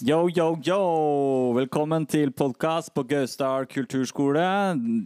Yo, 0.00 0.28
yo, 0.30 0.54
yo! 0.62 0.78
Velkommen 1.56 2.04
til 2.06 2.30
podkast 2.30 2.92
på 2.94 3.02
Gaustar 3.10 3.64
kulturskole. 3.70 4.44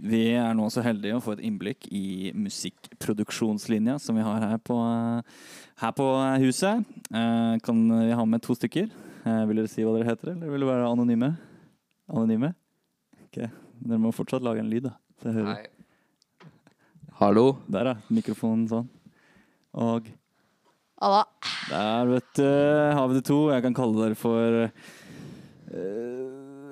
Vi 0.04 0.20
er 0.36 0.52
nå 0.58 0.66
så 0.72 0.82
heldige 0.84 1.16
å 1.16 1.22
få 1.24 1.32
et 1.36 1.42
innblikk 1.48 1.86
i 1.88 2.28
musikkproduksjonslinja 2.36 3.94
som 4.02 4.18
vi 4.20 4.24
har 4.26 4.42
her 4.44 4.60
på, 4.60 4.76
her 5.80 5.94
på 5.96 6.08
huset. 6.44 6.84
Eh, 7.08 7.54
Kan 7.64 7.80
vi 7.88 8.12
ha 8.18 8.26
med 8.28 8.44
to 8.44 8.56
stykker? 8.58 8.90
Eh, 9.24 9.42
Vil 9.48 9.62
dere 9.62 9.72
si 9.72 9.86
hva 9.86 9.94
dere 9.96 10.10
heter, 10.12 10.34
eller 10.34 10.52
vil 10.52 10.60
dere 10.66 10.74
være 10.74 10.90
anonyme? 10.92 11.32
Anonyme? 12.12 12.52
Ok, 13.30 13.40
Dere 13.82 13.98
må 14.02 14.12
fortsatt 14.14 14.44
lage 14.44 14.60
en 14.60 14.68
lyd, 14.70 14.90
da. 14.90 14.96
Så 15.22 15.30
jeg 15.32 15.40
hører. 15.40 15.54
Nei. 15.56 16.50
Hallo. 17.22 17.46
Der, 17.72 17.94
ja. 17.94 17.96
Mikrofonen 18.12 18.68
sånn. 18.68 18.90
Og 19.72 20.12
Alla. 21.02 21.24
Der, 21.72 22.04
vet 22.04 22.34
du, 22.36 22.44
har 22.92 23.06
vi 23.08 23.16
det 23.16 23.24
to. 23.24 23.38
Jeg 23.48 23.62
kan 23.64 23.72
kalle 23.72 23.96
dere 23.96 24.16
for 24.18 24.56
uh, 24.60 24.72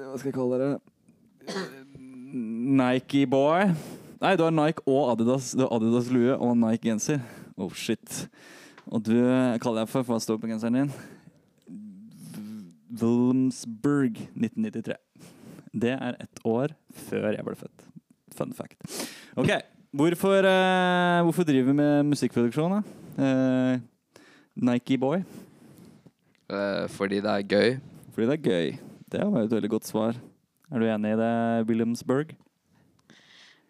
Hva 0.04 0.18
skal 0.20 0.28
jeg 0.28 0.34
kalle 0.36 0.58
dere? 0.60 0.74
Eh, 1.48 1.70
Nike 2.76 3.22
boy. 3.30 3.70
Nei, 4.20 4.34
du 4.36 4.44
har 4.44 4.52
Nike 4.52 4.84
og 4.84 5.14
Adidas. 5.14 5.54
Du 5.56 5.64
har 5.64 5.72
Adidas-lue 5.78 6.36
og 6.36 6.52
Nike-genser. 6.60 7.22
Oh, 7.56 7.72
shit. 7.72 8.26
Og 8.90 9.00
du 9.06 9.14
jeg 9.16 9.62
kaller 9.64 9.86
deg 9.86 9.88
for 9.88 10.04
for 10.04 10.18
Hva 10.18 10.20
står 10.20 10.42
på 10.42 10.50
genseren 10.50 10.76
din? 10.82 10.92
Wilmsburg 13.00 14.20
1993. 14.34 14.98
Det 15.80 15.94
er 15.94 16.18
ett 16.20 16.42
år 16.44 16.74
før 17.06 17.30
jeg 17.38 17.46
ble 17.46 17.56
født. 17.56 17.86
Fun 18.36 18.52
fact. 18.52 18.76
OK. 19.40 19.54
Hvorfor, 19.96 20.44
uh, 20.44 21.22
hvorfor 21.24 21.48
driver 21.48 21.72
vi 21.72 21.78
med 21.80 22.12
musikkproduksjon, 22.12 22.76
da? 22.76 22.98
Eh, 23.16 23.80
Nike 24.56 24.98
boy? 24.98 25.22
Eh, 26.50 26.86
fordi 26.90 27.20
det 27.22 27.30
er 27.30 27.46
gøy. 27.46 27.76
Fordi 28.14 28.26
det 28.30 28.36
er 28.38 28.46
gøy. 28.50 28.78
Det 29.10 29.26
var 29.26 29.42
et 29.46 29.52
veldig 29.54 29.70
godt 29.70 29.86
svar. 29.88 30.16
Er 30.70 30.78
du 30.82 30.86
enig 30.86 31.12
i 31.14 31.18
det, 31.18 31.32
Williamsburg? 31.68 32.34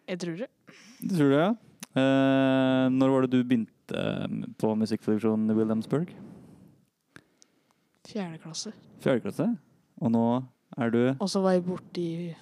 Jeg 0.09 0.19
tror 0.21 0.39
det. 0.41 0.49
Du 1.01 1.15
tror 1.17 1.29
det, 1.33 1.39
ja? 1.41 1.51
Eh, 2.01 2.87
når 2.93 3.09
var 3.13 3.25
det 3.25 3.31
du 3.33 3.43
begynte 3.43 3.97
eh, 3.97 4.35
på 4.61 4.73
musikkproduksjon 4.79 5.49
i 5.49 5.55
Williamsburg? 5.57 6.11
Fjerde 8.11 8.41
klasse. 8.43 8.73
Fjerde 9.03 9.23
klasse? 9.25 9.47
Og 10.01 10.11
nå 10.11 10.23
er 10.77 10.91
du 10.93 11.01
Og 11.19 11.27
så 11.29 11.41
var 11.43 11.55
jeg 11.55 11.65
borte 11.65 12.01
i 12.01 12.35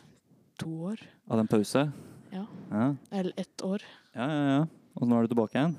to 0.60 0.72
år. 0.92 1.02
Hadde 1.30 1.46
en 1.46 1.52
pause? 1.52 1.86
Ja. 2.34 2.44
Ja, 2.72 2.88
Eller 3.12 3.34
ett 3.38 3.64
år. 3.66 3.82
ja, 4.16 4.28
ja. 4.28 4.44
ja. 4.60 4.66
Og 5.00 5.08
nå 5.08 5.16
er 5.16 5.24
du 5.26 5.32
tilbake 5.32 5.56
igjen? 5.56 5.76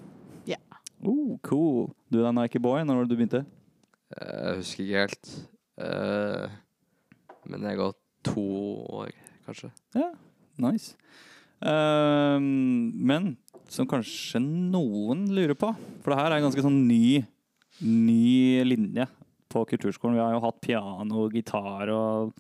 Oh, 1.03 1.39
cool. 1.47 1.89
Du 2.13 2.21
er 2.25 2.33
Nike 2.37 2.61
boy. 2.61 2.83
Når 2.85 2.99
var 3.01 3.07
det 3.07 3.13
du 3.15 3.17
begynte? 3.21 3.43
Eh, 4.17 4.41
Jeg 4.51 4.57
husker 4.61 4.85
ikke 4.85 5.05
helt. 5.05 5.31
Eh, 5.81 6.49
men 7.51 7.63
jeg 7.71 7.79
går 7.81 7.95
to 8.27 8.45
år, 9.01 9.13
kanskje. 9.47 9.71
Ja, 9.97 10.11
nice. 10.61 10.95
Ehm, 11.65 12.93
men 12.97 13.37
som 13.71 13.87
kanskje 13.89 14.41
noen 14.43 15.27
lurer 15.33 15.57
på, 15.57 15.71
for 16.03 16.13
det 16.13 16.19
her 16.21 16.33
er 16.33 16.37
en 16.41 16.47
ganske 16.49 16.65
sånn 16.65 16.83
ny, 16.89 17.23
ny 17.81 18.65
linje 18.67 19.07
på 19.51 19.65
kulturskolen. 19.73 20.17
Vi 20.19 20.23
har 20.25 20.35
jo 20.37 20.43
hatt 20.45 20.61
piano, 20.65 21.29
gitar 21.33 21.91
og 21.95 22.35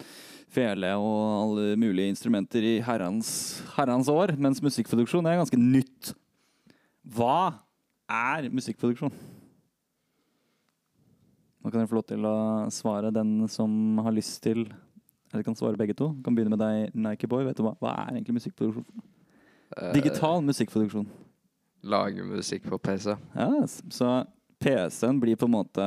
fele 0.51 0.93
og 0.99 1.17
alle 1.41 1.77
mulige 1.81 2.11
instrumenter 2.13 2.65
i 2.67 2.77
herrens, 2.85 3.63
herrens 3.77 4.11
år, 4.11 4.35
mens 4.37 4.61
musikkproduksjon 4.65 5.29
er 5.31 5.39
ganske 5.41 5.59
nytt. 5.61 6.13
Hva 7.07 7.55
er 8.11 8.51
musikkproduksjon? 8.53 9.15
Nå 11.61 11.69
kan 11.71 11.83
dere 11.83 11.91
få 11.91 11.99
lov 11.99 12.07
til 12.09 12.25
å 12.25 12.37
svare 12.73 13.13
den 13.13 13.45
som 13.53 14.01
har 14.01 14.15
lyst 14.17 14.41
til 14.45 14.65
Eller 15.31 15.45
kan 15.47 15.55
svare 15.55 15.79
begge 15.79 15.95
to. 15.95 16.09
Kan 16.25 16.35
begynne 16.35 16.51
med 16.51 16.59
deg, 16.59 16.95
Nike-boy. 16.97 17.45
Vet 17.47 17.61
du 17.61 17.63
hva? 17.63 17.77
Hva 17.79 17.93
er 18.03 18.17
egentlig 18.17 18.41
musikkproduksjon? 18.41 18.87
Uh, 19.77 19.93
Digital 19.95 20.41
musikkproduksjon. 20.43 21.07
Lage 21.87 22.25
musikk 22.27 22.67
på 22.67 22.79
PC. 22.83 23.15
Ja, 23.37 23.51
så 23.95 24.09
PC-en 24.61 25.21
blir 25.23 25.39
på 25.41 25.47
en 25.47 25.55
måte 25.55 25.85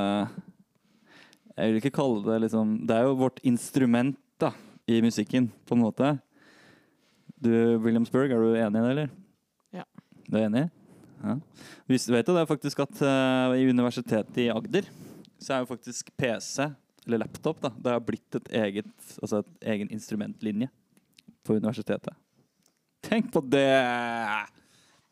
Jeg 1.53 1.73
vil 1.73 1.81
ikke 1.81 1.97
kalle 1.99 2.23
det 2.25 2.39
liksom 2.47 2.71
Det 2.87 2.95
er 2.95 3.03
jo 3.05 3.19
vårt 3.19 3.43
instrument 3.45 4.17
da, 4.41 4.53
i 4.89 5.01
musikken, 5.03 5.51
på 5.67 5.75
en 5.75 5.83
måte. 5.83 6.07
Du, 7.37 7.51
Williamsburg, 7.83 8.31
er 8.31 8.39
du 8.41 8.55
enig 8.57 8.79
i 8.79 8.81
det, 8.81 8.89
eller? 8.95 9.11
Ja. 9.75 9.85
Du 10.25 10.39
er 10.39 10.47
enig? 10.47 10.63
Ja. 11.23 11.37
du 11.87 11.93
vet 11.95 12.25
det, 12.27 12.33
det 12.35 12.41
er 12.41 12.49
faktisk 12.49 12.81
at 12.83 12.99
uh, 12.99 13.53
i 13.55 13.69
Universitetet 13.71 14.39
i 14.43 14.49
Agder 14.51 14.89
så 15.39 15.55
er 15.55 15.63
jo 15.63 15.69
faktisk 15.69 16.09
PC, 16.19 16.69
eller 17.05 17.23
laptop, 17.23 17.59
da, 17.63 17.71
det 17.75 17.93
har 17.95 18.03
blitt 18.03 18.37
et 18.39 18.49
eget, 18.59 18.91
altså 19.19 19.41
et 19.41 19.67
egen 19.73 19.91
instrumentlinje 19.91 20.69
på 21.43 21.57
universitetet. 21.59 22.15
Tenk 23.03 23.31
på 23.33 23.43
det! 23.43 23.67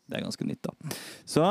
Det 0.08 0.16
er 0.16 0.24
ganske 0.24 0.46
nytt, 0.48 0.64
da. 0.64 0.94
Så 1.28 1.44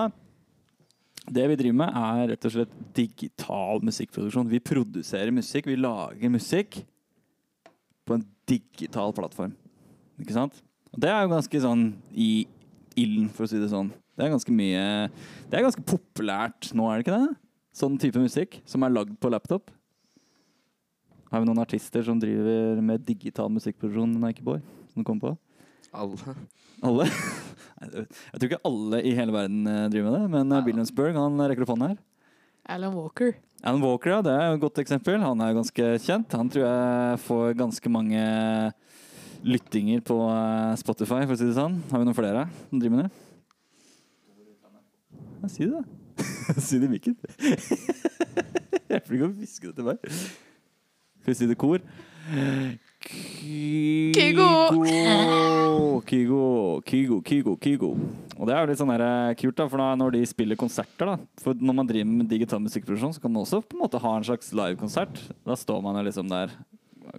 det 1.30 1.46
vi 1.52 1.58
driver 1.60 1.78
med, 1.84 1.94
er 1.94 2.32
rett 2.34 2.48
og 2.50 2.56
slett 2.56 2.74
digital 2.98 3.84
musikkproduksjon. 3.86 4.50
Vi 4.50 4.62
produserer 4.66 5.34
musikk, 5.34 5.70
vi 5.70 5.78
lager 5.78 6.34
musikk 6.34 6.82
på 8.10 8.18
en 8.18 8.26
digital 8.50 9.14
plattform. 9.16 9.54
Ikke 10.22 10.36
sant? 10.36 10.58
Og 10.92 11.02
det 11.04 11.12
er 11.12 11.22
jo 11.24 11.34
ganske 11.36 11.62
sånn 11.64 11.86
i 12.12 12.32
ilden, 13.00 13.30
for 13.32 13.46
å 13.46 13.52
si 13.52 13.62
det 13.62 13.70
sånn. 13.72 13.94
Det 14.22 14.28
er 14.28 14.36
ganske 14.36 14.54
mye 14.54 14.82
Det 15.50 15.58
er 15.58 15.64
ganske 15.66 15.82
populært 15.90 16.68
nå, 16.78 16.86
er 16.86 17.00
det 17.00 17.06
ikke 17.08 17.18
det? 17.18 17.38
Sånn 17.74 17.96
type 17.98 18.22
musikk 18.22 18.60
som 18.70 18.84
er 18.86 18.94
lagd 18.94 19.16
på 19.18 19.32
laptop. 19.32 19.72
Har 21.32 21.42
vi 21.42 21.48
noen 21.48 21.64
artister 21.64 22.04
som 22.06 22.20
driver 22.22 22.82
med 22.84 23.02
digital 23.08 23.50
musikkproduksjon, 23.50 24.14
Nikeboy? 24.22 24.60
Som 24.92 25.02
du 25.02 25.08
kom 25.08 25.22
på? 25.24 25.32
Alle. 25.96 26.36
Alle? 26.86 27.08
Jeg 27.82 28.36
tror 28.36 28.48
ikke 28.50 28.62
alle 28.68 29.00
i 29.08 29.16
hele 29.18 29.34
verden 29.34 29.64
eh, 29.66 29.88
driver 29.90 30.12
med 30.12 30.18
det, 30.20 30.30
men 30.36 30.54
ja. 30.54 30.60
Williamsburg 30.68 31.18
han 31.18 31.42
rekker 31.50 31.66
opp 31.66 31.74
hånden 31.74 31.94
her. 31.96 31.98
Alan 32.76 32.94
Walker. 33.00 33.34
Alan 33.64 33.82
Walker, 33.82 34.14
ja, 34.14 34.22
det 34.28 34.36
er 34.36 34.52
et 34.52 34.62
godt 34.62 34.84
eksempel. 34.84 35.18
Han 35.24 35.42
er 35.42 35.58
ganske 35.58 35.90
kjent. 36.04 36.38
Han 36.38 36.52
tror 36.52 36.68
jeg 36.68 37.24
får 37.26 37.58
ganske 37.64 37.96
mange 37.96 38.22
lyttinger 39.42 40.06
på 40.06 40.20
eh, 40.30 40.78
Spotify, 40.84 41.24
for 41.26 41.34
å 41.34 41.42
si 41.42 41.50
det 41.50 41.58
sånn. 41.58 41.82
Har 41.90 42.04
vi 42.04 42.12
noen 42.12 42.22
flere 42.22 42.46
som 42.68 42.84
driver 42.84 43.00
med 43.00 43.08
det? 43.10 43.31
Ja, 45.42 45.50
si 45.50 45.66
det, 45.66 45.74
da. 45.74 45.84
si 46.68 46.78
det 46.78 46.86
i 46.86 46.92
mikken. 46.92 47.18
jeg 48.92 49.04
blir 49.08 49.18
ikke 49.18 49.28
å 49.28 49.34
hviske 49.34 49.72
det 49.72 49.76
til 49.80 49.88
meg. 49.88 49.98
Skal 51.22 51.34
vi 51.34 51.38
si 51.40 51.48
det 51.50 51.58
kor? 51.62 51.82
Kygo! 53.02 54.50
Kygo, 56.06 56.82
Kygo, 56.86 57.22
Kygo, 57.26 57.56
Kygo. 57.58 57.90
Og 58.38 58.46
det 58.48 58.54
er 58.54 58.62
jo 58.62 58.70
litt 58.70 58.82
sånn 58.82 58.94
der, 58.94 59.04
eh, 59.06 59.34
kult, 59.40 59.58
da, 59.58 59.66
for 59.70 59.82
da, 59.82 59.96
når 59.98 60.14
de 60.16 60.22
spiller 60.30 60.60
konserter 60.60 61.10
da, 61.10 61.16
For 61.42 61.58
når 61.58 61.78
man 61.78 61.90
driver 61.90 62.10
med 62.10 62.30
digital 62.30 62.62
musikkproduksjon, 62.62 63.16
så 63.18 63.22
kan 63.24 63.34
man 63.34 63.42
også 63.42 63.62
på 63.66 63.78
en 63.78 63.84
måte 63.84 64.02
ha 64.02 64.14
en 64.18 64.28
slags 64.28 64.54
livekonsert. 64.54 65.18
Da 65.46 65.58
står 65.58 65.82
man 65.82 65.98
jo 65.98 66.06
liksom 66.10 66.30
der 66.30 66.54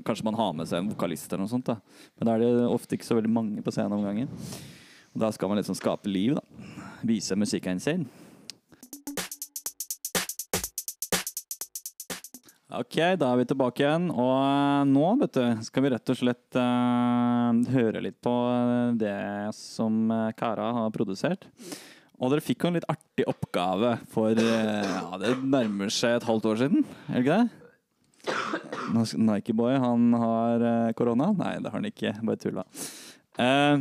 Kanskje 0.06 0.24
man 0.24 0.38
har 0.38 0.52
med 0.56 0.68
seg 0.70 0.78
en 0.78 0.88
vokalist 0.88 1.28
eller 1.28 1.42
noe 1.42 1.50
sånt. 1.50 1.66
da 1.66 1.76
Men 2.16 2.26
da 2.26 2.34
er 2.34 2.38
det 2.40 2.70
ofte 2.70 2.96
ikke 2.96 3.04
så 3.04 3.18
veldig 3.18 3.28
mange 3.28 3.62
på 3.62 3.74
scenen 3.74 3.92
om 3.92 4.06
gangen. 4.06 4.30
Og 5.12 5.20
da 5.20 5.28
skal 5.34 5.50
man 5.50 5.58
liksom 5.58 5.76
skape 5.76 6.08
liv, 6.08 6.38
da. 6.38 6.81
Vise 7.02 7.36
musikken 7.38 7.80
sin. 7.82 8.06
Ok, 12.72 12.96
da 13.20 13.28
er 13.28 13.40
vi 13.42 13.46
tilbake 13.50 13.84
igjen. 13.84 14.06
Og 14.14 14.32
eh, 14.32 14.84
nå 14.88 15.08
vet 15.20 15.36
du, 15.36 15.42
skal 15.66 15.84
vi 15.84 15.90
rett 15.92 16.12
og 16.14 16.16
slett 16.16 16.56
uh, 16.56 17.52
høre 17.74 18.00
litt 18.00 18.16
på 18.24 18.32
eh, 18.48 18.94
det 18.96 19.16
som 19.56 20.08
Kara 20.38 20.70
har 20.78 20.94
produsert. 20.94 21.44
Og 22.22 22.32
dere 22.32 22.44
fikk 22.44 22.64
jo 22.64 22.70
en 22.70 22.78
litt 22.78 22.88
artig 22.88 23.26
oppgave 23.28 23.96
for 24.14 24.32
uh, 24.32 24.88
ja, 24.88 25.20
det 25.20 25.34
nærmer 25.42 25.92
seg 25.92 26.16
et 26.16 26.28
halvt 26.30 26.48
år 26.48 26.62
siden. 26.64 26.86
Er 27.10 27.18
det 27.18 27.24
ikke 27.26 27.42
det? 27.42 27.58
Nike-boy, 29.20 29.76
han 29.82 30.12
har 30.14 30.64
korona? 30.96 31.32
Nei, 31.36 31.56
det 31.60 31.72
har 31.72 31.80
han 31.80 31.90
ikke. 31.90 32.14
Bare 32.22 32.40
tulla. 32.40 32.64
Eh, 33.38 33.78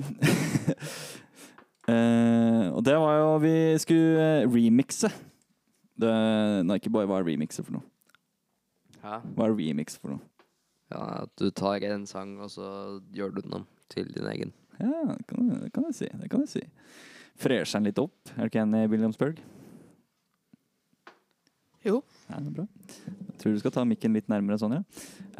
eh, 1.91 2.65
og 2.71 2.81
det 2.87 2.95
var 2.99 3.19
jo 3.19 3.29
Vi 3.43 3.55
skulle 3.83 4.25
eh, 4.41 4.47
remixe. 4.49 5.11
Det, 6.01 6.13
Nikeboy, 6.65 7.05
hva 7.09 7.19
er 7.21 7.27
remixe 7.27 7.63
for 7.65 7.77
noe? 7.77 7.85
Hæ? 9.01 9.21
Hva 9.35 9.47
er 9.47 9.55
remix 9.57 9.97
for 9.99 10.15
noe? 10.15 10.25
Ja, 10.91 11.23
at 11.23 11.31
du 11.39 11.49
tar 11.55 11.83
en 11.87 12.05
sang, 12.09 12.35
og 12.43 12.51
så 12.51 12.67
gjør 13.15 13.35
du 13.35 13.41
den 13.45 13.61
om 13.61 13.67
til 13.91 14.09
din 14.11 14.27
egen. 14.27 14.51
Ja, 14.81 15.13
det 15.13 15.25
kan, 15.29 15.49
det 15.61 15.71
kan 15.75 15.87
jeg 15.89 15.97
si. 15.99 16.09
Det 16.19 16.29
kan 16.31 16.43
jeg 16.45 16.51
si. 16.51 16.63
Fresher 17.41 17.79
den 17.79 17.89
litt 17.89 18.01
opp. 18.01 18.15
Er 18.35 18.43
du 18.43 18.51
ikke 18.51 18.63
enig, 18.65 18.89
Williamsburg? 18.91 19.39
Jo. 21.85 22.01
Ja, 22.29 22.39
det 22.41 22.51
er 22.51 22.57
bra. 22.59 22.67
Tror 23.41 23.55
du 23.55 23.61
skal 23.61 23.73
ta 23.73 23.83
mikken 23.87 24.13
litt 24.13 24.29
nærmere 24.29 24.59
sånn, 24.61 24.77
ja. 24.77 24.81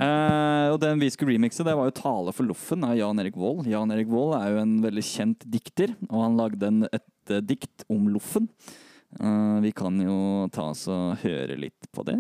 Eh, 0.02 0.68
og 0.74 0.80
den 0.82 1.02
vi 1.02 1.12
skulle 1.14 1.36
remixe, 1.36 1.66
det 1.68 1.76
var 1.78 1.90
jo 1.90 1.96
'Tale 2.00 2.34
for 2.34 2.50
Loffen' 2.50 2.86
av 2.88 2.96
Jan 2.98 3.22
Erik 3.22 3.38
Vold. 3.38 3.68
Jan 3.70 3.94
Erik 3.94 4.10
Vold 4.10 4.34
er 4.40 4.56
jo 4.56 4.62
en 4.64 4.80
veldig 4.82 5.04
kjent 5.06 5.46
dikter, 5.46 5.94
og 6.10 6.24
han 6.26 6.40
lagde 6.40 6.68
en, 6.68 6.84
et 6.90 7.34
uh, 7.34 7.42
dikt 7.46 7.86
om 7.90 8.10
Loffen. 8.10 8.50
Uh, 9.22 9.60
vi 9.62 9.72
kan 9.76 10.00
jo 10.02 10.50
ta 10.50 10.72
oss 10.72 10.88
og 10.90 11.22
høre 11.22 11.60
litt 11.60 11.92
på 11.94 12.06
det. 12.08 12.18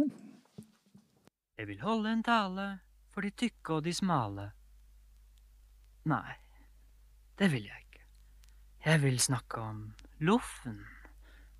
Jeg 1.57 1.69
vil 1.69 1.81
holde 1.81 2.09
en 2.09 2.23
tale 2.23 2.67
for 3.13 3.25
de 3.25 3.31
tykke 3.33 3.77
og 3.79 3.83
de 3.85 3.93
smale. 3.93 4.51
Nei, 6.09 6.37
det 7.37 7.51
vil 7.53 7.67
jeg 7.67 7.85
ikke. 7.85 8.05
Jeg 8.85 9.01
vil 9.03 9.19
snakke 9.21 9.61
om 9.61 9.81
loffen, 10.25 10.79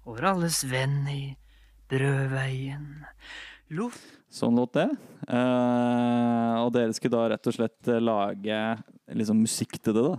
over 0.06 0.31
alles 0.31 0.63
venn 0.65 1.06
i 1.09 1.35
brødveien. 1.91 3.06
Loff 3.71 4.01
Sånn 4.31 4.56
låt 4.56 4.77
det. 4.77 4.88
Uh, 5.27 6.63
og 6.63 6.69
dere 6.71 6.94
skulle 6.95 7.18
da 7.18 7.33
rett 7.33 7.47
og 7.51 7.56
slett 7.57 7.89
eh, 7.91 8.00
lage 8.00 8.59
liksom, 9.12 9.41
musikk 9.44 9.75
til 9.83 9.97
det, 9.97 10.03
da. 10.06 10.13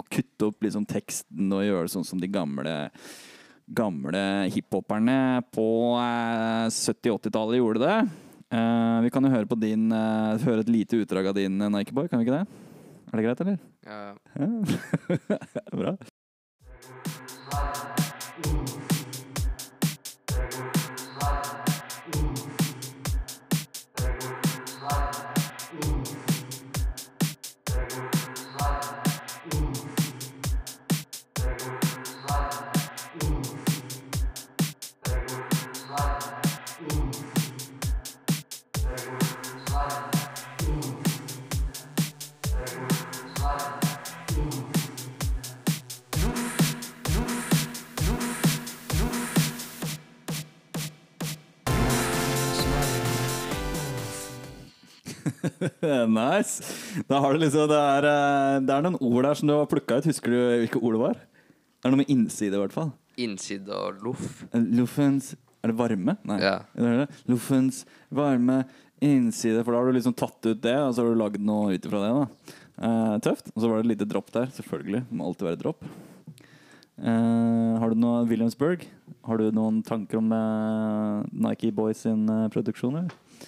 Og 0.00 0.06
kutte 0.08 0.48
opp 0.48 0.64
liksom, 0.64 0.86
teksten 0.88 1.52
og 1.52 1.66
gjøre 1.66 1.84
det 1.84 1.92
sånn 1.92 2.08
som 2.08 2.22
de 2.22 2.30
gamle 2.32 2.72
Gamle 3.70 4.48
hiphoperne 4.50 5.44
på 5.54 5.64
uh, 5.94 6.66
70-80-tallet 6.72 7.60
gjorde 7.60 7.84
det. 7.84 7.98
Uh, 8.50 8.96
vi 9.04 9.12
kan 9.14 9.22
jo 9.22 9.30
høre 9.30 9.46
på 9.46 9.60
din 9.62 9.92
eh, 9.94 10.40
Høre 10.42 10.64
et 10.64 10.72
lite 10.74 10.98
utdrag 10.98 11.28
av 11.30 11.36
din 11.36 11.54
Nike 11.70 11.94
Boy, 11.94 12.08
kan 12.10 12.18
vi 12.18 12.26
ikke 12.26 12.40
det? 12.40 12.64
Er 13.12 13.20
det 13.20 13.26
greit, 13.28 13.44
eller? 13.44 13.60
Ja, 13.86 14.00
Ja. 14.34 15.38
Bra. 15.84 15.94
nice. 56.20 57.02
Da 57.08 57.20
har 57.22 57.34
du 57.34 57.42
liksom 57.42 57.68
Det 57.70 57.80
er, 57.80 58.08
eh, 58.10 58.56
det 58.66 58.74
er 58.74 58.86
noen 58.86 58.98
ord 59.00 59.28
der 59.28 59.38
som 59.38 59.50
du 59.50 59.54
har 59.56 59.70
plukka 59.70 60.00
ut. 60.00 60.08
Husker 60.10 60.34
du 60.34 60.40
hvilke 60.64 60.82
ord 60.82 60.96
det 60.96 61.02
var? 61.04 61.20
Det 61.80 61.88
er 61.88 61.94
noe 61.94 62.02
med 62.02 62.12
innside, 62.12 62.56
i 62.56 62.60
hvert 62.60 62.76
fall. 62.76 62.92
Innside 63.20 63.72
og 63.76 64.02
loff. 64.04 64.44
Loffens 64.52 65.34
Er 65.60 65.72
det 65.72 65.76
varme? 65.76 66.16
Nei. 66.24 66.38
Ja. 66.40 66.60
Luffens 67.28 67.82
varme 68.08 68.62
innside. 69.04 69.64
For 69.64 69.72
da 69.72 69.80
har 69.80 69.90
du 69.90 69.96
liksom 69.96 70.16
tatt 70.16 70.40
ut 70.46 70.62
det, 70.64 70.76
og 70.76 70.94
så 70.94 71.04
har 71.04 71.12
du 71.12 71.20
lagd 71.20 71.40
noe 71.44 71.74
ut 71.74 71.88
ifra 71.88 72.00
det. 72.04 72.12
da 72.16 72.60
uh, 72.80 73.16
Tøft. 73.24 73.50
Og 73.54 73.62
så 73.62 73.68
var 73.68 73.80
det 73.80 73.86
et 73.86 73.92
lite 73.94 74.08
dropp 74.08 74.32
der. 74.34 74.48
Selvfølgelig. 74.56 75.04
Det 75.08 75.18
må 75.18 75.28
alltid 75.28 75.48
være 75.50 75.60
dropp. 75.60 75.84
Uh, 77.00 77.80
har 77.80 77.92
du 77.92 78.00
noe 78.00 78.24
Williamsburg? 78.28 78.84
Har 79.24 79.40
du 79.40 79.50
noen 79.56 79.80
tanker 79.84 80.20
om 80.20 80.32
uh, 80.32 81.24
Nike 81.32 81.72
Boys 81.76 82.04
sin 82.04 82.26
uh, 82.28 82.48
produksjon? 82.52 83.00
Eller? 83.00 83.46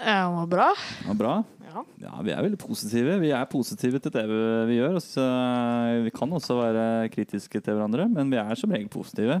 Ja, 0.00 0.26
det 0.26 0.36
var 0.36 0.46
bra. 0.50 0.68
Ja, 1.06 1.14
bra. 1.14 1.34
Ja. 1.70 1.84
Ja, 2.02 2.12
vi 2.24 2.32
er 2.34 2.42
veldig 2.42 2.58
positive. 2.58 3.18
Vi 3.22 3.30
er 3.36 3.44
positive 3.50 4.00
til 4.02 4.14
det 4.14 4.24
vi 4.68 4.78
gjør. 4.80 4.96
og 4.98 5.02
Så 5.04 5.22
eh, 5.22 6.02
vi 6.06 6.12
kan 6.14 6.32
også 6.32 6.56
være 6.58 6.86
kritiske 7.14 7.60
til 7.60 7.76
hverandre, 7.76 8.08
men 8.10 8.32
vi 8.32 8.40
er 8.40 8.58
som 8.58 8.72
regel 8.72 8.88
positive. 8.90 9.40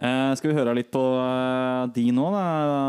Eh, 0.00 0.32
skal 0.34 0.50
vi 0.50 0.56
høre 0.56 0.72
litt 0.78 0.90
på 0.90 1.02
eh, 1.20 1.84
de 1.92 2.06
nå, 2.16 2.26
da? 2.32 2.44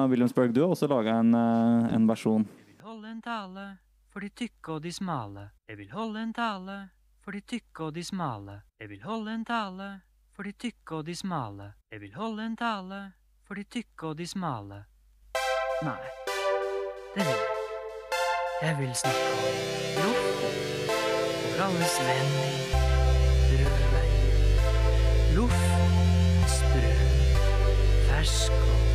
Williamsburg, 0.08 0.54
du 0.56 0.62
har 0.64 0.72
også 0.72 0.88
laga 0.88 1.18
en, 1.20 1.34
eh, 1.36 1.96
en 1.98 2.08
versjon. 2.08 2.48
Jeg 2.64 2.78
vil 2.78 2.86
holde 2.88 3.12
en 3.12 3.22
tale 3.26 3.66
for 4.14 4.24
de 4.24 4.30
tykke 4.32 4.78
og 4.78 4.86
de 4.86 4.94
smale. 4.96 5.50
Jeg 5.68 5.78
vil 5.82 5.92
holde 5.92 6.24
en 6.24 6.34
tale 6.34 6.78
for 7.22 7.36
de 7.36 7.44
tykke 7.44 7.90
og 7.90 7.94
de 8.00 8.06
smale. 8.08 8.62
Jeg 8.80 8.90
vil 8.94 9.04
holde 9.04 9.36
en 9.36 9.46
tale 9.46 9.90
for 10.32 10.48
de 10.48 10.56
tykke 10.56 11.02
og 11.02 11.06
de 11.06 11.16
smale. 11.20 11.74
Jeg 11.92 12.02
vil 12.02 12.16
holde 12.16 12.48
en 12.48 12.58
tale 12.58 13.02
for 13.44 13.60
de 13.60 13.68
tykke 13.68 14.14
og 14.14 14.18
de 14.18 14.28
smale. 14.32 14.82
Nei, 15.82 16.00
det 17.16 17.26
vil 17.26 17.32
jeg. 17.32 17.38
Jeg 18.62 18.76
vil 18.80 18.96
snakke 18.96 19.20
om 19.38 19.56
loff, 19.98 20.22
vår 21.44 21.64
alles 21.66 21.96
venn 22.08 22.32
i 22.46 23.58
brødveien. 23.64 24.30
Loff, 25.36 25.58
sprø, 26.56 26.94
fersk 28.08 28.52
og 28.52 28.91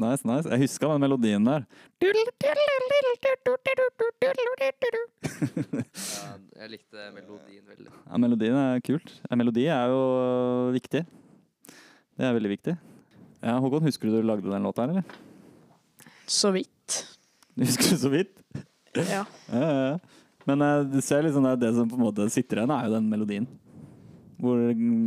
nice, 0.00 0.22
nice, 0.24 0.24
nice. 0.28 0.48
Jeg 0.52 0.60
huska 0.64 0.88
den 0.92 1.00
melodien 1.04 1.44
der. 1.44 1.64
Ja, 5.32 6.28
jeg 6.62 6.70
likte 6.72 7.04
melodien 7.14 7.64
veldig. 7.66 7.90
Ja, 8.06 8.18
melodien 8.20 8.56
er 8.58 8.80
kult. 8.84 9.12
Melodi 9.36 9.64
er 9.72 9.90
jo 9.92 10.00
viktig. 10.74 11.02
Det 12.18 12.26
er 12.28 12.36
veldig 12.36 12.52
viktig. 12.52 12.74
Ja, 13.42 13.56
Håkon, 13.62 13.82
husker 13.86 14.06
du 14.10 14.20
du 14.20 14.26
lagde 14.28 14.46
den 14.52 14.62
låta 14.66 14.84
her, 14.84 14.92
eller? 14.92 15.04
Så 16.30 16.52
vidt. 16.54 17.00
Du 17.56 17.64
husker 17.68 17.90
du 17.96 17.98
så 18.04 18.12
vidt? 18.12 18.34
Ja. 18.96 19.24
Ja, 19.50 19.62
ja, 19.62 19.82
ja. 19.92 19.98
Men 20.46 20.62
eh, 20.66 20.84
du 20.90 20.98
ser 21.02 21.22
liksom 21.26 21.44
det, 21.46 21.56
det 21.62 21.72
som 21.76 21.88
på 21.90 21.98
en 21.98 22.02
måte 22.06 22.26
sitter 22.30 22.60
igjen, 22.62 22.72
er 22.74 22.88
jo 22.88 22.94
den 22.96 23.10
melodien. 23.10 23.48
Hvor, 24.42 24.58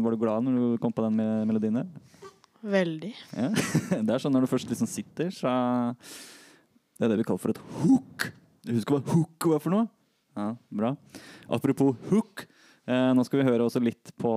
var 0.06 0.16
du 0.16 0.20
glad 0.22 0.46
når 0.48 0.60
du 0.60 0.78
kom 0.84 0.94
på 0.96 1.04
den 1.04 1.18
me- 1.20 1.46
melodien 1.50 1.82
der? 1.82 1.88
Veldig. 2.66 3.12
Ja. 3.36 3.52
Det 4.06 4.16
er 4.16 4.22
sånn 4.22 4.34
når 4.34 4.46
du 4.46 4.52
først 4.52 4.72
liksom 4.72 4.90
sitter, 4.90 5.30
så 5.34 5.52
Det 6.96 7.06
er 7.06 7.14
det 7.14 7.20
vi 7.22 7.28
kaller 7.28 7.44
for 7.44 7.54
et 7.54 7.62
hook. 7.82 8.30
Du 8.66 8.74
husker 8.74 8.98
hva 8.98 9.14
hook 9.14 9.50
var 9.52 9.62
for 9.62 9.76
noe? 9.76 9.90
Ja, 10.36 10.54
bra. 10.74 10.96
Apropos 11.54 11.94
hook. 12.10 12.48
Eh, 12.86 13.12
nå 13.18 13.24
skal 13.26 13.42
vi 13.42 13.48
høre 13.48 13.66
også 13.66 13.82
litt 13.84 14.12
på 14.22 14.32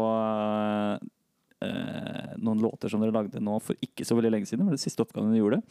eh, 1.64 2.34
noen 2.38 2.60
låter 2.62 2.92
som 2.92 3.02
dere 3.02 3.14
lagde 3.14 3.40
nå 3.44 3.56
for 3.64 3.78
ikke 3.84 4.06
så 4.06 4.16
veldig 4.18 4.34
lenge 4.36 4.50
siden. 4.50 4.62
Det 4.64 4.70
var 4.70 4.78
det 4.78 4.84
siste 4.84 5.04
oppgaven 5.04 5.34
vi 5.34 5.40
gjorde. 5.40 5.62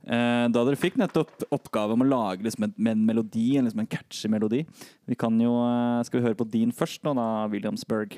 Eh, 0.00 0.46
da 0.48 0.64
dere 0.64 0.80
fikk 0.80 0.96
nettopp 1.00 1.44
oppgave 1.52 1.92
om 1.92 2.04
å 2.04 2.08
lage 2.08 2.46
liksom 2.46 2.64
en, 2.66 2.74
en 2.88 3.06
melodi, 3.06 3.52
liksom 3.60 3.84
en 3.84 3.90
catchy 3.90 4.30
melodi. 4.32 4.64
Vi 5.08 5.18
kan 5.20 5.36
jo, 5.40 5.58
eh, 5.66 6.02
Skal 6.08 6.20
vi 6.20 6.26
høre 6.28 6.38
på 6.40 6.48
din 6.48 6.72
først, 6.72 7.04
nå 7.04 7.14
da, 7.18 7.28
Williamsburg? 7.52 8.16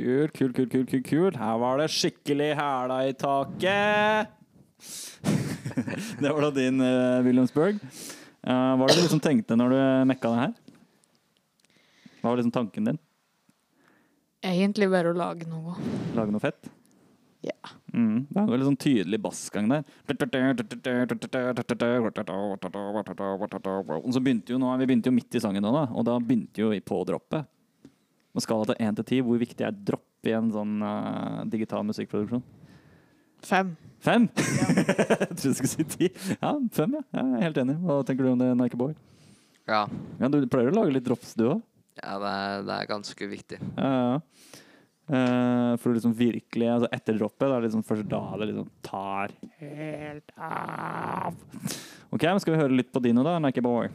Kult, 0.00 0.32
kult, 0.32 0.54
kult, 0.56 0.70
kult, 0.72 0.88
kult, 0.88 1.04
kul. 1.04 1.34
Her 1.36 1.58
var 1.60 1.80
det 1.82 1.90
skikkelig 1.92 2.54
hæla 2.56 3.02
i 3.04 3.12
taket. 3.20 4.30
det 6.22 6.30
var 6.30 6.46
da 6.46 6.50
din 6.56 6.80
uh, 6.80 7.20
Williamsburg. 7.26 7.76
Eh, 8.40 8.48
hva 8.48 8.78
var 8.80 8.88
det 8.88 8.96
du 8.96 9.02
liksom 9.04 9.20
tenkte 9.20 9.58
når 9.60 9.74
du 9.74 9.80
mekka 10.08 10.32
det 10.32 10.40
her? 10.40 10.54
Hva 12.22 12.30
var 12.30 12.40
liksom 12.40 12.54
tanken 12.54 12.88
din? 12.88 13.00
Egentlig 14.40 14.88
bare 14.88 15.12
å 15.12 15.18
lage 15.20 15.44
noe. 15.50 15.76
Lage 16.16 16.32
noe 16.32 16.40
fett? 16.40 16.72
Ja. 17.44 17.56
Mm, 17.92 18.24
det 18.28 18.38
er 18.38 18.42
en 18.46 18.52
veldig 18.54 18.70
sånn 18.70 18.80
tydelig 18.80 19.20
bassgang 19.20 19.68
der. 19.68 19.84
Og 24.00 24.12
så 24.16 24.20
begynte 24.24 24.52
jo 24.54 24.60
nå, 24.60 24.72
Vi 24.80 24.88
begynte 24.88 25.12
jo 25.12 25.16
midt 25.20 25.36
i 25.36 25.44
sangen 25.44 25.64
da, 25.64 25.84
og 25.92 26.08
da 26.08 26.16
begynte 26.16 26.64
jo 26.64 26.72
på 26.88 27.04
droppet. 27.08 27.48
På 28.30 28.42
skala 28.44 28.68
til 28.70 28.78
1 28.78 28.98
til 29.00 29.06
10, 29.18 29.20
hvor 29.26 29.40
viktig 29.42 29.66
er 29.66 29.74
dropp 29.74 30.28
i 30.30 30.34
en 30.36 30.50
sånn 30.54 30.74
uh, 30.84 31.40
digital 31.50 31.82
musikkproduksjon? 31.88 32.42
Fem. 33.42 33.72
Fem? 34.04 34.26
Jeg 34.36 35.32
trodde 35.32 35.50
du 35.50 35.56
skulle 35.56 35.72
si 35.72 35.86
ti. 35.96 36.10
Ja, 36.36 36.52
fem, 36.76 36.94
ja. 36.98 37.02
Jeg 37.16 37.24
er 37.38 37.44
helt 37.48 37.60
enig. 37.62 37.76
Hva 37.82 37.98
tenker 38.06 38.26
du 38.28 38.32
om 38.34 38.40
det, 38.42 38.50
Nike 38.60 38.78
Boy? 38.80 38.94
Ja, 39.70 39.86
Ja, 40.20 40.28
du 40.32 40.38
pleier 40.50 40.70
å 40.72 40.76
lage 40.76 40.92
litt 40.94 41.06
drops, 41.08 41.34
du 41.38 41.46
òg? 41.54 41.60
ja 42.00 42.14
det, 42.22 42.28
er, 42.32 42.62
det 42.64 42.74
er 42.80 42.86
ganske 42.88 43.26
viktig. 43.28 43.58
Ja, 43.76 43.90
ja. 44.14 44.20
Uh, 45.10 45.72
for 45.82 45.90
å 45.90 45.96
liksom 45.96 46.12
virkelig 46.14 46.68
altså 46.70 46.86
Etter 46.94 47.16
droppet, 47.18 47.42
da 47.42 47.56
er 47.56 47.64
det 47.64 47.66
liksom 47.66 47.82
først 47.82 48.06
da 48.12 48.20
det 48.38 48.46
liksom 48.52 48.68
tar 48.86 49.32
helt 49.58 50.30
av. 50.38 51.34
Ok, 52.14 52.22
men 52.28 52.38
Skal 52.44 52.54
vi 52.54 52.60
høre 52.60 52.76
litt 52.78 52.92
på 52.94 53.02
Dino, 53.02 53.24
da? 53.26 53.34
Nike 53.42 53.64
Boy. 53.64 53.90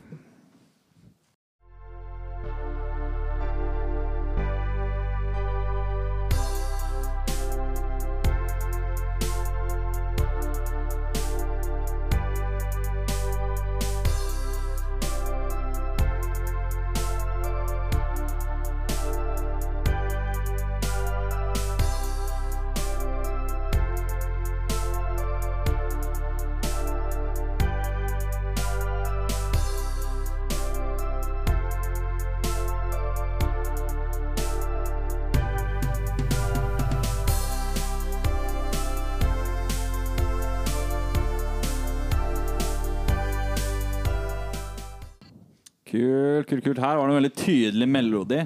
Kult, 45.96 46.48
kult, 46.50 46.64
kult. 46.66 46.80
Her 46.84 46.98
var 47.00 47.08
det 47.08 47.14
en 47.16 47.20
veldig 47.22 47.36
tydelig 47.40 47.88
melodi. 47.88 48.42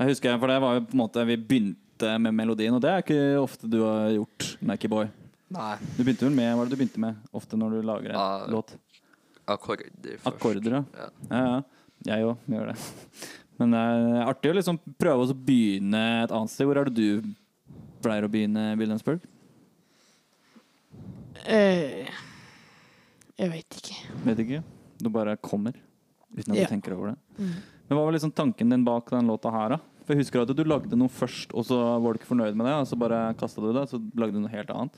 Jeg 0.00 0.10
husker, 0.10 0.36
For 0.40 0.52
det 0.52 0.58
var 0.60 0.74
jo 0.76 0.82
på 0.88 0.96
en 0.96 1.00
måte 1.00 1.24
Vi 1.28 1.36
begynte 1.36 2.12
med 2.20 2.32
melodien, 2.36 2.74
og 2.76 2.80
det 2.84 2.90
er 2.92 3.02
ikke 3.04 3.18
ofte 3.40 3.68
du 3.70 3.78
har 3.84 4.10
gjort, 4.14 4.46
Mackie-boy. 4.64 5.08
Nei. 5.52 5.74
Du 5.96 6.04
begynte 6.04 6.24
vel 6.28 6.36
med 6.36 6.52
Hva 6.54 6.62
er 6.62 6.68
det 6.70 6.76
du 6.76 6.80
begynte 6.80 7.02
med 7.02 7.34
ofte 7.36 7.58
når 7.60 7.74
du 7.78 7.80
lager 7.88 8.12
en 8.12 8.16
Ja. 8.20 8.46
låt? 8.52 8.74
Akkorder 9.50 9.88
først. 10.20 10.26
Akkorder, 10.30 10.76
ja. 10.78 10.84
Ja. 10.94 11.08
Ja, 11.30 11.42
ja. 11.56 11.62
Jeg 12.06 12.24
òg 12.24 12.36
gjør 12.48 12.70
det. 12.70 12.76
Men 13.60 13.74
det 13.74 13.80
er 13.80 14.28
artig 14.30 14.52
å 14.52 14.56
liksom 14.56 14.78
prøve 15.00 15.26
å 15.26 15.34
begynne 15.36 16.02
et 16.24 16.32
annet 16.32 16.52
sted. 16.52 16.64
Hvor 16.68 16.78
er 16.80 16.88
det 16.88 16.94
du 16.96 17.34
pleier 18.00 18.24
å 18.24 18.30
begynne, 18.32 18.70
Williamsburg? 18.80 19.20
Eh, 21.44 22.08
jeg 23.40 23.50
veit 23.52 23.76
ikke. 23.80 23.98
Vet 24.28 24.42
ikke. 24.46 24.62
Du 25.00 25.08
bare 25.12 25.36
kommer 25.40 25.76
uten 26.36 26.52
at 26.52 26.56
Ja. 26.58 26.66
du 26.66 26.74
tenker 26.74 26.92
over 26.96 27.08
det. 27.12 27.18
Mm. 27.38 27.54
Men 27.88 27.98
hva 27.98 28.04
var 28.04 28.12
liksom 28.12 28.32
tanken 28.34 28.70
din 28.70 28.84
bak 28.84 29.10
den 29.10 29.26
låta 29.26 29.50
her, 29.50 29.68
da? 29.70 29.78
For 30.04 30.14
jeg 30.14 30.24
husker 30.24 30.42
at 30.42 30.54
du 30.56 30.64
lagde 30.64 30.96
noe 30.96 31.08
først, 31.08 31.52
og 31.54 31.64
så 31.66 31.78
var 32.02 32.12
du 32.12 32.18
ikke 32.20 32.30
fornøyd 32.34 32.54
med 32.56 32.66
det, 32.66 32.74
og 32.74 32.86
så 32.86 32.98
bare 32.98 33.34
kasta 33.38 33.60
du 33.62 33.72
det, 33.72 33.88
så 33.90 33.98
lagde 34.16 34.32
du 34.34 34.40
noe 34.40 34.50
helt 34.50 34.70
annet. 34.70 34.94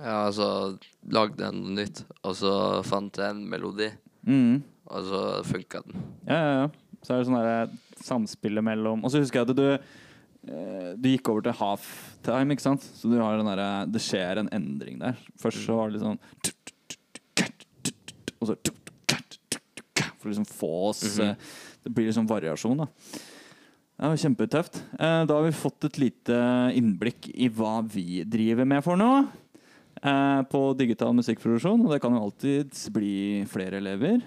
Ja, 0.00 0.26
altså 0.26 0.78
lagde 1.08 1.38
jeg 1.44 1.52
noe 1.54 1.74
nytt, 1.76 2.04
og 2.24 2.34
så 2.34 2.82
fant 2.84 3.16
jeg 3.16 3.30
en 3.30 3.48
melodi, 3.48 3.90
Mm. 4.26 4.62
og 4.88 5.02
så 5.04 5.20
funka 5.44 5.82
den. 5.84 6.02
Ja, 6.26 6.34
ja, 6.34 6.54
ja. 6.62 6.68
Så 7.02 7.14
er 7.14 7.18
det 7.18 7.26
sånn 7.26 7.40
derre 7.40 7.70
samspillet 8.02 8.62
mellom 8.62 9.02
Og 9.04 9.10
så 9.10 9.18
husker 9.18 9.40
jeg 9.42 9.50
at 9.50 9.56
du 9.56 9.72
eh, 9.72 10.94
Du 10.94 11.08
gikk 11.08 11.28
over 11.28 11.42
til 11.42 11.52
halftime, 11.58 12.52
ikke 12.54 12.60
sant? 12.62 12.80
Så 12.82 13.10
du 13.10 13.18
har 13.18 13.36
den 13.36 13.46
derre 13.46 13.86
Det 13.90 14.00
skjer 14.00 14.38
en 14.38 14.48
endring 14.54 15.00
der. 15.00 15.16
Først 15.36 15.66
så 15.66 15.74
var 15.74 15.90
det 15.90 15.98
litt 15.98 16.06
sånn 16.06 16.20
Og 18.40 18.48
så 18.52 18.56
For 20.22 20.30
å 20.30 20.32
liksom 20.36 20.46
få 20.48 20.70
oss 20.92 21.02
eh, 21.18 21.34
Det 21.82 21.90
blir 21.92 22.06
liksom 22.08 22.28
variasjon, 22.30 22.78
da. 22.84 22.86
Det 23.98 24.08
var 24.08 24.16
kjempetøft. 24.22 24.78
Eh, 24.98 25.24
Da 25.26 25.34
har 25.34 25.44
vi 25.48 25.52
fått 25.54 25.84
et 25.90 25.98
lite 25.98 26.38
innblikk 26.78 27.28
i 27.34 27.48
hva 27.50 27.80
vi 27.86 28.22
driver 28.24 28.64
med 28.66 28.82
for 28.86 28.96
noe. 28.96 29.26
eh, 30.02 30.42
På 30.50 30.62
digital 30.78 31.12
musikkproduksjon, 31.18 31.84
og 31.84 31.90
det 31.92 32.00
kan 32.02 32.14
jo 32.14 32.22
alltids 32.22 32.88
bli 32.94 33.44
flere 33.50 33.78
elever. 33.82 34.22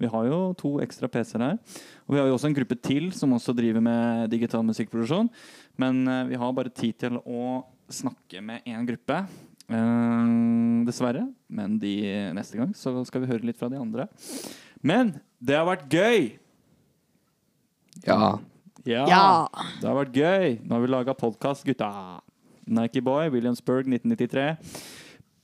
Vi 0.00 0.08
har 0.10 0.24
jo 0.26 0.38
to 0.58 0.74
ekstra 0.82 1.08
PC-er 1.08 1.42
her. 1.44 1.58
Og 2.08 2.14
vi 2.16 2.18
har 2.20 2.26
jo 2.28 2.34
også 2.36 2.48
en 2.50 2.56
gruppe 2.56 2.76
til 2.82 3.10
som 3.14 3.32
også 3.36 3.54
driver 3.56 3.80
med 3.84 4.30
digital 4.32 4.64
musikkproduksjon. 4.66 5.30
Men 5.78 6.02
vi 6.28 6.36
har 6.40 6.52
bare 6.56 6.72
tid 6.74 6.98
til 6.98 7.18
å 7.22 7.62
snakke 7.88 8.42
med 8.42 8.64
én 8.66 8.84
gruppe. 8.88 9.20
Eh, 10.84 10.90
dessverre. 10.92 11.24
Men 11.48 11.78
de, 11.82 11.94
neste 12.36 12.58
gang 12.60 12.72
så 12.76 12.92
skal 13.08 13.24
vi 13.24 13.30
høre 13.32 13.44
litt 13.48 13.58
fra 13.60 13.68
de 13.72 13.80
andre. 13.80 14.08
Men 14.84 15.14
det 15.40 15.56
har 15.58 15.66
vært 15.68 15.88
gøy! 15.92 16.32
Ja. 18.06 18.38
Ja, 18.84 19.06
Ja. 19.08 19.48
det 19.80 19.88
har 19.88 19.96
vært 19.96 20.12
gøy. 20.12 20.58
Nå 20.64 20.76
har 20.76 20.80
vi 20.84 20.92
laga 20.92 21.14
podkast, 21.16 21.64
gutta. 21.64 22.20
Nike 22.66 23.00
Boy, 23.04 23.28
Williamsburg 23.32 23.86
1993. 23.88 24.58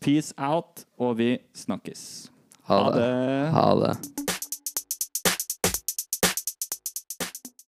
Peace 0.00 0.32
out, 0.38 0.84
og 0.98 1.16
vi 1.20 1.38
snakkes. 1.56 2.30
Ha 2.68 2.90
det. 2.92 3.00
det. 3.00 3.50
Ha 3.56 3.68
det. 3.80 4.29